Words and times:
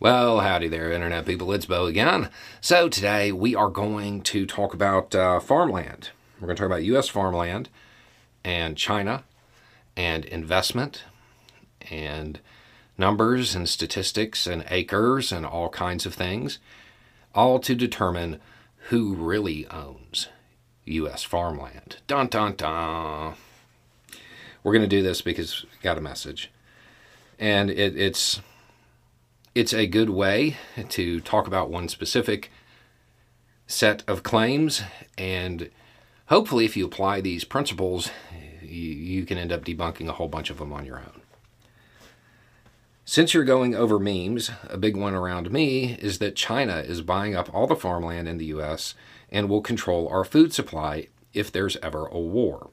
Well, 0.00 0.38
howdy 0.38 0.68
there, 0.68 0.92
Internet 0.92 1.26
people. 1.26 1.52
It's 1.52 1.66
Beau 1.66 1.86
again. 1.86 2.30
So, 2.60 2.88
today 2.88 3.32
we 3.32 3.56
are 3.56 3.68
going 3.68 4.20
to 4.22 4.46
talk 4.46 4.72
about 4.72 5.12
uh, 5.12 5.40
farmland. 5.40 6.10
We're 6.40 6.46
going 6.46 6.54
to 6.56 6.60
talk 6.60 6.68
about 6.68 6.84
U.S. 6.84 7.08
farmland 7.08 7.68
and 8.44 8.76
China 8.76 9.24
and 9.96 10.24
investment 10.24 11.02
and 11.90 12.38
numbers 12.96 13.56
and 13.56 13.68
statistics 13.68 14.46
and 14.46 14.64
acres 14.70 15.32
and 15.32 15.44
all 15.44 15.68
kinds 15.68 16.06
of 16.06 16.14
things, 16.14 16.60
all 17.34 17.58
to 17.58 17.74
determine 17.74 18.40
who 18.90 19.16
really 19.16 19.66
owns 19.66 20.28
U.S. 20.84 21.24
farmland. 21.24 21.96
Dun 22.06 22.28
dun 22.28 22.54
dun. 22.54 23.34
We're 24.62 24.72
going 24.72 24.82
to 24.82 24.86
do 24.86 25.02
this 25.02 25.22
because 25.22 25.66
got 25.82 25.98
a 25.98 26.00
message. 26.00 26.52
And 27.36 27.68
it, 27.68 27.96
it's 27.96 28.40
it's 29.58 29.74
a 29.74 29.88
good 29.88 30.08
way 30.08 30.56
to 30.88 31.20
talk 31.20 31.48
about 31.48 31.68
one 31.68 31.88
specific 31.88 32.48
set 33.66 34.04
of 34.06 34.22
claims, 34.22 34.82
and 35.18 35.68
hopefully, 36.26 36.64
if 36.64 36.76
you 36.76 36.86
apply 36.86 37.20
these 37.20 37.42
principles, 37.42 38.08
you, 38.62 39.24
can 39.24 39.36
end 39.36 39.50
up 39.50 39.64
debunking 39.64 40.08
a 40.08 40.12
whole 40.12 40.28
bunch 40.28 40.48
of 40.50 40.58
them 40.58 40.72
on 40.72 40.86
your 40.86 40.98
own. 40.98 41.22
Since 43.04 43.34
you're 43.34 43.42
going 43.42 43.74
over 43.74 43.98
memes, 43.98 44.48
a 44.68 44.78
big 44.78 44.96
one 44.96 45.14
around 45.14 45.50
me 45.50 45.94
is 45.94 46.18
that 46.20 46.36
China 46.36 46.76
is 46.76 47.02
buying 47.02 47.34
up 47.34 47.52
all 47.52 47.66
the 47.66 47.74
farmland 47.74 48.28
in 48.28 48.38
the 48.38 48.52
US 48.56 48.94
and 49.28 49.48
will 49.48 49.60
control 49.60 50.06
our 50.06 50.22
food 50.22 50.52
supply 50.52 51.08
if 51.34 51.50
there's 51.50 51.76
ever 51.78 52.06
a 52.06 52.20
war. 52.20 52.70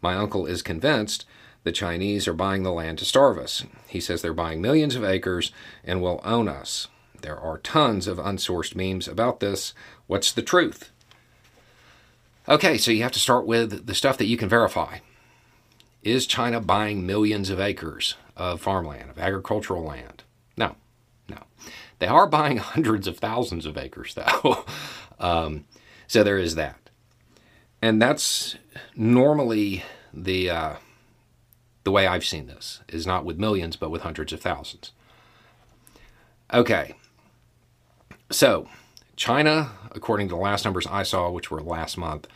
My 0.00 0.14
uncle 0.14 0.46
is 0.46 0.62
convinced 0.62 1.26
the 1.64 1.72
Chinese 1.72 2.28
are 2.28 2.34
buying 2.34 2.62
the 2.62 2.72
land 2.72 2.98
to 2.98 3.04
starve 3.04 3.38
us. 3.38 3.64
He 3.88 3.98
says 3.98 4.22
they're 4.22 4.34
buying 4.34 4.60
millions 4.60 4.94
of 4.94 5.04
acres 5.04 5.50
and 5.82 6.00
will 6.00 6.20
own 6.22 6.46
us. 6.46 6.88
There 7.22 7.38
are 7.38 7.58
tons 7.58 8.06
of 8.06 8.18
unsourced 8.18 8.76
memes 8.76 9.08
about 9.08 9.40
this. 9.40 9.72
What's 10.06 10.30
the 10.30 10.42
truth? 10.42 10.90
Okay, 12.46 12.76
so 12.76 12.90
you 12.90 13.02
have 13.02 13.12
to 13.12 13.18
start 13.18 13.46
with 13.46 13.86
the 13.86 13.94
stuff 13.94 14.18
that 14.18 14.26
you 14.26 14.36
can 14.36 14.50
verify. 14.50 14.98
Is 16.02 16.26
China 16.26 16.60
buying 16.60 17.06
millions 17.06 17.48
of 17.48 17.58
acres 17.58 18.16
of 18.36 18.60
farmland, 18.60 19.08
of 19.08 19.18
agricultural 19.18 19.82
land? 19.82 20.22
No, 20.58 20.76
no. 21.30 21.38
They 21.98 22.06
are 22.06 22.26
buying 22.26 22.56
hundreds 22.58 23.06
of 23.06 23.18
thousands 23.18 23.64
of 23.64 23.78
acres, 23.78 24.12
though. 24.14 24.66
um, 25.18 25.64
so 26.06 26.22
there 26.22 26.36
is 26.36 26.56
that. 26.56 26.90
And 27.80 28.02
that's 28.02 28.56
normally 28.94 29.82
the. 30.12 30.50
Uh, 30.50 30.74
the 31.84 31.90
way 31.90 32.06
I've 32.06 32.24
seen 32.24 32.46
this 32.46 32.80
is 32.88 33.06
not 33.06 33.24
with 33.24 33.38
millions, 33.38 33.76
but 33.76 33.90
with 33.90 34.02
hundreds 34.02 34.32
of 34.32 34.40
thousands. 34.40 34.92
Okay. 36.52 36.94
So, 38.30 38.68
China, 39.16 39.70
according 39.92 40.28
to 40.28 40.34
the 40.34 40.40
last 40.40 40.64
numbers 40.64 40.86
I 40.86 41.02
saw, 41.02 41.30
which 41.30 41.50
were 41.50 41.62
last 41.62 41.96
month, 41.96 42.26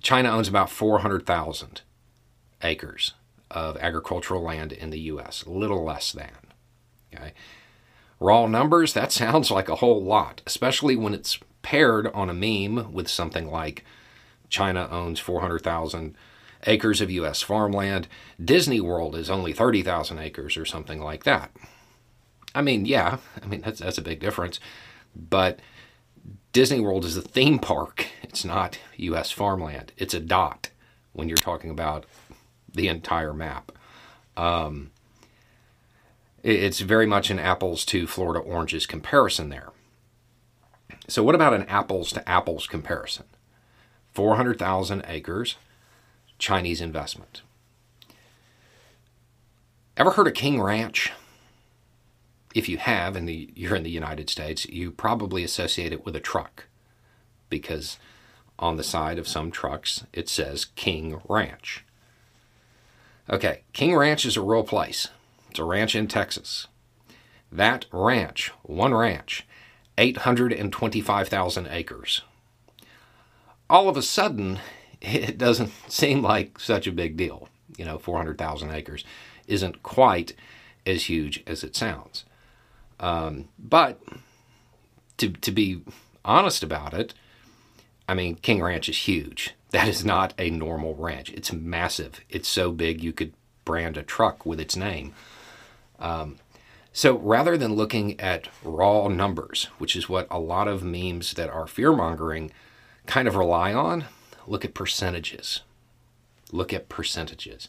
China 0.00 0.30
owns 0.30 0.48
about 0.48 0.70
400,000 0.70 1.82
acres 2.62 3.14
of 3.50 3.76
agricultural 3.78 4.42
land 4.42 4.72
in 4.72 4.90
the 4.90 5.00
U.S., 5.00 5.42
a 5.42 5.50
little 5.50 5.84
less 5.84 6.12
than. 6.12 6.30
Okay. 7.12 7.32
Raw 8.20 8.46
numbers, 8.46 8.92
that 8.92 9.10
sounds 9.12 9.50
like 9.50 9.68
a 9.68 9.76
whole 9.76 10.02
lot, 10.04 10.42
especially 10.46 10.96
when 10.96 11.14
it's 11.14 11.38
paired 11.62 12.06
on 12.08 12.30
a 12.30 12.34
meme 12.34 12.92
with 12.92 13.08
something 13.08 13.50
like 13.50 13.84
China 14.48 14.88
owns 14.90 15.18
400,000 15.18 16.14
acres 16.66 17.00
of 17.00 17.10
U.S. 17.10 17.42
farmland. 17.42 18.08
Disney 18.42 18.80
World 18.80 19.14
is 19.16 19.30
only 19.30 19.52
30,000 19.52 20.18
acres 20.18 20.56
or 20.56 20.64
something 20.64 21.00
like 21.00 21.24
that. 21.24 21.50
I 22.54 22.62
mean, 22.62 22.84
yeah, 22.84 23.18
I 23.42 23.46
mean, 23.46 23.60
that's, 23.60 23.80
that's 23.80 23.98
a 23.98 24.02
big 24.02 24.20
difference. 24.20 24.60
But 25.14 25.60
Disney 26.52 26.80
World 26.80 27.04
is 27.04 27.16
a 27.16 27.22
theme 27.22 27.58
park, 27.58 28.06
it's 28.22 28.44
not 28.44 28.78
U.S. 28.96 29.30
farmland. 29.30 29.92
It's 29.96 30.14
a 30.14 30.20
dot 30.20 30.70
when 31.12 31.28
you're 31.28 31.36
talking 31.36 31.70
about 31.70 32.06
the 32.72 32.88
entire 32.88 33.34
map. 33.34 33.72
Um, 34.36 34.90
it's 36.42 36.80
very 36.80 37.06
much 37.06 37.30
an 37.30 37.38
apples 37.38 37.84
to 37.86 38.06
Florida 38.06 38.40
oranges 38.40 38.86
comparison 38.86 39.50
there. 39.50 39.70
So, 41.08 41.22
what 41.22 41.34
about 41.34 41.54
an 41.54 41.64
apples 41.64 42.12
to 42.12 42.28
apples 42.28 42.66
comparison? 42.66 43.26
400,000 44.12 45.04
acres 45.06 45.56
Chinese 46.40 46.80
investment. 46.80 47.42
Ever 49.96 50.12
heard 50.12 50.26
of 50.26 50.34
King 50.34 50.60
Ranch? 50.60 51.12
If 52.54 52.68
you 52.68 52.78
have, 52.78 53.14
and 53.14 53.30
you're 53.30 53.76
in 53.76 53.84
the 53.84 53.90
United 53.90 54.28
States, 54.28 54.66
you 54.66 54.90
probably 54.90 55.44
associate 55.44 55.92
it 55.92 56.04
with 56.04 56.16
a 56.16 56.20
truck 56.20 56.64
because 57.48 57.98
on 58.58 58.76
the 58.76 58.82
side 58.82 59.18
of 59.18 59.28
some 59.28 59.50
trucks 59.50 60.04
it 60.12 60.28
says 60.28 60.64
King 60.64 61.20
Ranch. 61.28 61.84
Okay, 63.28 63.62
King 63.72 63.94
Ranch 63.94 64.24
is 64.24 64.36
a 64.36 64.42
real 64.42 64.64
place. 64.64 65.08
It's 65.50 65.60
a 65.60 65.64
ranch 65.64 65.94
in 65.94 66.08
Texas. 66.08 66.66
That 67.52 67.86
ranch, 67.92 68.50
one 68.62 68.94
ranch, 68.94 69.46
825,000 69.98 71.68
acres. 71.68 72.22
All 73.68 73.88
of 73.88 73.96
a 73.96 74.02
sudden, 74.02 74.58
it 75.00 75.38
doesn't 75.38 75.72
seem 75.88 76.22
like 76.22 76.58
such 76.58 76.86
a 76.86 76.92
big 76.92 77.16
deal. 77.16 77.48
You 77.76 77.84
know, 77.84 77.98
400,000 77.98 78.70
acres 78.70 79.04
isn't 79.46 79.82
quite 79.82 80.34
as 80.86 81.04
huge 81.04 81.42
as 81.46 81.64
it 81.64 81.76
sounds. 81.76 82.24
Um, 82.98 83.48
but 83.58 84.00
to, 85.18 85.30
to 85.30 85.50
be 85.50 85.82
honest 86.24 86.62
about 86.62 86.94
it, 86.94 87.14
I 88.08 88.14
mean, 88.14 88.36
King 88.36 88.62
Ranch 88.62 88.88
is 88.88 88.98
huge. 88.98 89.54
That 89.70 89.86
is 89.86 90.04
not 90.04 90.34
a 90.36 90.50
normal 90.50 90.96
ranch. 90.96 91.30
It's 91.30 91.52
massive. 91.52 92.22
It's 92.28 92.48
so 92.48 92.72
big 92.72 93.04
you 93.04 93.12
could 93.12 93.34
brand 93.64 93.96
a 93.96 94.02
truck 94.02 94.44
with 94.44 94.58
its 94.58 94.74
name. 94.74 95.14
Um, 96.00 96.38
so 96.92 97.16
rather 97.18 97.56
than 97.56 97.74
looking 97.74 98.18
at 98.18 98.48
raw 98.64 99.06
numbers, 99.06 99.68
which 99.78 99.94
is 99.94 100.08
what 100.08 100.26
a 100.28 100.40
lot 100.40 100.66
of 100.66 100.82
memes 100.82 101.34
that 101.34 101.50
are 101.50 101.68
fear 101.68 101.92
mongering 101.92 102.50
kind 103.06 103.28
of 103.28 103.36
rely 103.36 103.72
on, 103.72 104.06
look 104.50 104.64
at 104.64 104.74
percentages. 104.74 105.60
Look 106.50 106.74
at 106.74 106.88
percentages 106.88 107.68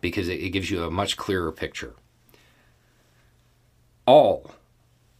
because 0.00 0.28
it, 0.28 0.40
it 0.40 0.50
gives 0.50 0.70
you 0.70 0.84
a 0.84 0.90
much 0.90 1.16
clearer 1.16 1.50
picture. 1.50 1.94
All, 4.06 4.52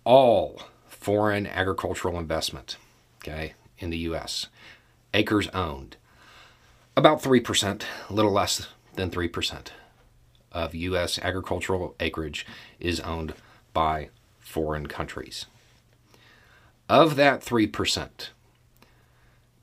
all 0.04 0.62
foreign 0.86 1.48
agricultural 1.48 2.16
investment, 2.16 2.76
okay, 3.18 3.54
in 3.78 3.90
the 3.90 3.98
U.S., 3.98 4.46
acres 5.12 5.48
owned, 5.48 5.96
about 6.96 7.20
3%, 7.20 7.82
a 8.08 8.12
little 8.12 8.32
less 8.32 8.68
than 8.94 9.10
3% 9.10 9.66
of 10.52 10.74
U.S. 10.74 11.18
agricultural 11.18 11.96
acreage 11.98 12.46
is 12.78 13.00
owned 13.00 13.34
by 13.72 14.10
foreign 14.38 14.86
countries. 14.86 15.46
Of 16.88 17.16
that 17.16 17.40
3%, 17.40 18.28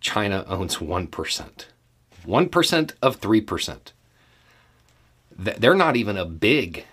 China 0.08 0.46
owns 0.48 0.78
1%. 0.78 1.66
1% 2.26 2.92
of 3.02 3.20
3%. 3.20 3.80
They're 5.38 5.76
not 5.76 5.98
even 5.98 6.16
a 6.16 6.24
big 6.24 6.86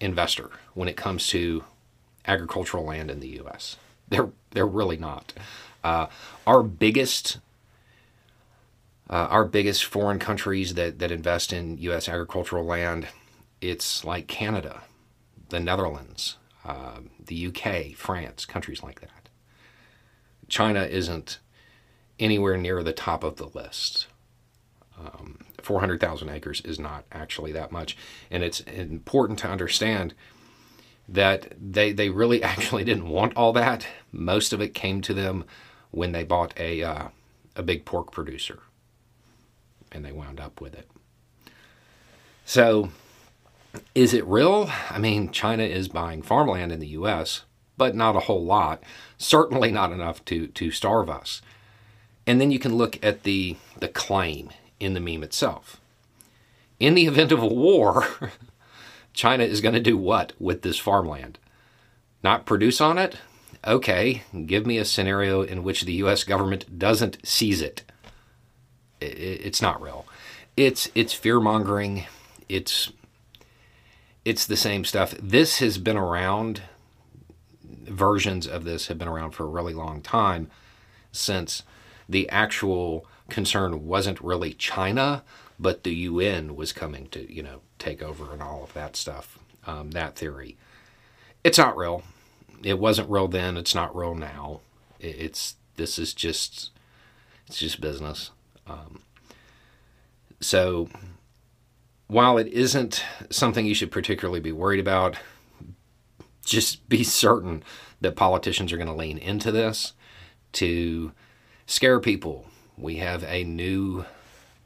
investor 0.00 0.48
when 0.72 0.88
it 0.88 0.96
comes 0.96 1.28
to 1.28 1.64
agricultural 2.26 2.86
land 2.86 3.10
in 3.10 3.20
the 3.20 3.38
US. 3.42 3.76
They're, 4.08 4.30
they're 4.52 4.66
really 4.66 4.96
not. 4.96 5.34
Uh, 5.84 6.06
our 6.46 6.62
biggest 6.62 7.38
uh, 9.10 9.28
our 9.30 9.44
biggest 9.44 9.84
foreign 9.84 10.18
countries 10.18 10.72
that, 10.72 10.98
that 10.98 11.12
invest 11.12 11.52
in 11.52 11.76
U.S. 11.76 12.08
agricultural 12.08 12.64
land, 12.64 13.06
it's 13.60 14.02
like 14.02 14.26
Canada, 14.28 14.80
the 15.50 15.60
Netherlands, 15.60 16.38
uh, 16.64 17.00
the 17.22 17.48
UK, 17.48 17.94
France, 17.94 18.46
countries 18.46 18.82
like 18.82 19.02
that. 19.02 19.28
China 20.48 20.84
isn't 20.84 21.38
anywhere 22.18 22.56
near 22.56 22.82
the 22.82 22.92
top 22.92 23.24
of 23.24 23.36
the 23.36 23.46
list. 23.46 24.06
Um, 24.98 25.38
400,000 25.62 26.28
acres 26.28 26.60
is 26.60 26.78
not 26.78 27.04
actually 27.10 27.52
that 27.52 27.72
much. 27.72 27.96
And 28.30 28.42
it's 28.42 28.60
important 28.60 29.38
to 29.40 29.48
understand 29.48 30.14
that 31.08 31.52
they, 31.60 31.92
they 31.92 32.10
really 32.10 32.42
actually 32.44 32.84
didn't 32.84 33.08
want 33.08 33.36
all 33.36 33.52
that. 33.54 33.86
Most 34.12 34.52
of 34.52 34.60
it 34.60 34.74
came 34.74 35.00
to 35.02 35.14
them 35.14 35.44
when 35.90 36.12
they 36.12 36.24
bought 36.24 36.54
a, 36.58 36.82
uh, 36.82 37.08
a 37.56 37.62
big 37.62 37.84
pork 37.84 38.12
producer. 38.12 38.60
And 39.92 40.04
they 40.04 40.12
wound 40.12 40.40
up 40.40 40.60
with 40.60 40.74
it. 40.74 40.90
So, 42.44 42.90
is 43.94 44.12
it 44.12 44.26
real? 44.26 44.70
I 44.90 44.98
mean, 44.98 45.30
China 45.30 45.62
is 45.62 45.88
buying 45.88 46.22
farmland 46.22 46.72
in 46.72 46.80
the 46.80 46.88
U.S., 46.88 47.42
but 47.76 47.94
not 47.94 48.16
a 48.16 48.20
whole 48.20 48.44
lot. 48.44 48.82
Certainly 49.18 49.72
not 49.72 49.92
enough 49.92 50.24
to, 50.26 50.46
to 50.48 50.70
starve 50.70 51.08
us. 51.08 51.42
And 52.26 52.40
then 52.40 52.50
you 52.50 52.58
can 52.58 52.76
look 52.76 52.98
at 53.04 53.22
the, 53.22 53.56
the 53.78 53.88
claim 53.88 54.50
in 54.80 54.94
the 54.94 55.00
meme 55.00 55.22
itself. 55.22 55.80
In 56.80 56.94
the 56.94 57.06
event 57.06 57.32
of 57.32 57.42
a 57.42 57.46
war, 57.46 58.06
China 59.12 59.44
is 59.44 59.60
going 59.60 59.74
to 59.74 59.80
do 59.80 59.96
what 59.96 60.32
with 60.38 60.62
this 60.62 60.78
farmland? 60.78 61.38
not 62.24 62.46
produce 62.46 62.80
on 62.80 62.98
it? 62.98 63.18
Okay, 63.64 64.22
give 64.46 64.66
me 64.66 64.78
a 64.78 64.84
scenario 64.84 65.42
in 65.42 65.62
which 65.62 65.82
the 65.82 65.92
US 66.04 66.24
government 66.24 66.78
doesn't 66.78 67.18
seize 67.24 67.60
it. 67.60 67.82
It's 69.00 69.62
not 69.62 69.80
real. 69.80 70.06
It's 70.56 70.90
it's 70.94 71.12
fear 71.12 71.38
mongering. 71.38 72.06
It's 72.48 72.90
it's 74.24 74.46
the 74.46 74.56
same 74.56 74.84
stuff. 74.84 75.14
This 75.22 75.58
has 75.58 75.78
been 75.78 75.96
around 75.96 76.62
versions 77.64 78.46
of 78.46 78.64
this 78.64 78.86
have 78.86 78.98
been 78.98 79.08
around 79.08 79.32
for 79.32 79.44
a 79.44 79.48
really 79.48 79.74
long 79.74 80.00
time 80.00 80.50
since 81.12 81.62
the 82.08 82.28
actual 82.28 83.06
concern 83.28 83.86
wasn't 83.86 84.20
really 84.20 84.52
China, 84.52 85.22
but 85.58 85.84
the 85.84 85.94
UN 85.94 86.56
was 86.56 86.72
coming 86.72 87.08
to, 87.08 87.32
you 87.32 87.42
know, 87.42 87.60
take 87.78 88.02
over 88.02 88.32
and 88.32 88.42
all 88.42 88.62
of 88.62 88.72
that 88.74 88.96
stuff, 88.96 89.38
um, 89.66 89.92
that 89.92 90.16
theory. 90.16 90.56
It's 91.42 91.58
not 91.58 91.76
real. 91.76 92.02
It 92.62 92.78
wasn't 92.78 93.10
real 93.10 93.28
then. 93.28 93.56
It's 93.56 93.74
not 93.74 93.94
real 93.94 94.14
now. 94.14 94.60
It's 95.00 95.56
this 95.76 95.98
is 95.98 96.14
just 96.14 96.70
it's 97.46 97.58
just 97.58 97.80
business. 97.80 98.30
Um, 98.66 99.00
so 100.40 100.88
while 102.06 102.38
it 102.38 102.48
isn't 102.48 103.04
something 103.30 103.66
you 103.66 103.74
should 103.74 103.90
particularly 103.90 104.40
be 104.40 104.52
worried 104.52 104.80
about, 104.80 105.16
just 106.44 106.88
be 106.88 107.02
certain 107.02 107.62
that 108.00 108.16
politicians 108.16 108.72
are 108.72 108.76
going 108.76 108.88
to 108.88 108.94
lean 108.94 109.18
into 109.18 109.50
this 109.50 109.94
to 110.52 111.12
scare 111.66 112.00
people. 112.00 112.46
We 112.76 112.96
have 112.96 113.22
a 113.24 113.44
new, 113.44 114.04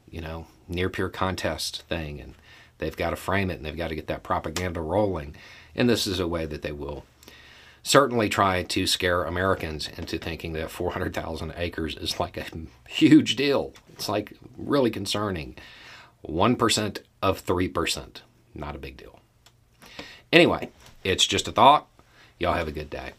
you 0.09 0.21
know, 0.21 0.47
near 0.67 0.89
peer 0.89 1.09
contest 1.09 1.83
thing, 1.83 2.19
and 2.19 2.35
they've 2.77 2.95
got 2.95 3.11
to 3.11 3.15
frame 3.15 3.49
it 3.49 3.55
and 3.55 3.65
they've 3.65 3.77
got 3.77 3.89
to 3.89 3.95
get 3.95 4.07
that 4.07 4.23
propaganda 4.23 4.81
rolling. 4.81 5.35
And 5.75 5.89
this 5.89 6.07
is 6.07 6.19
a 6.19 6.27
way 6.27 6.45
that 6.45 6.61
they 6.61 6.71
will 6.71 7.05
certainly 7.83 8.29
try 8.29 8.63
to 8.63 8.85
scare 8.85 9.23
Americans 9.23 9.89
into 9.97 10.17
thinking 10.17 10.53
that 10.53 10.71
400,000 10.71 11.53
acres 11.55 11.95
is 11.95 12.19
like 12.19 12.37
a 12.37 12.45
huge 12.87 13.35
deal. 13.35 13.73
It's 13.93 14.09
like 14.09 14.33
really 14.57 14.89
concerning. 14.89 15.55
1% 16.27 16.99
of 17.21 17.45
3%, 17.45 18.21
not 18.53 18.75
a 18.75 18.79
big 18.79 18.97
deal. 18.97 19.19
Anyway, 20.31 20.69
it's 21.03 21.25
just 21.25 21.47
a 21.47 21.51
thought. 21.51 21.87
Y'all 22.37 22.53
have 22.53 22.67
a 22.67 22.73
good 22.73 22.89
day. 22.89 23.11